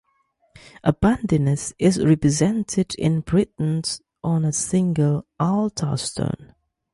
[0.83, 3.83] Abandinus is represented in Britain
[4.23, 6.55] on a single altarstone.